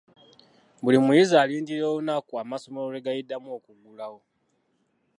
Buli 0.83 0.97
muyizi 1.05 1.33
alindirira 1.41 1.87
olunaku 1.93 2.31
amasomero 2.43 2.85
lwe 2.89 3.05
galiddamu 3.05 3.49
okuggulawo. 3.57 4.19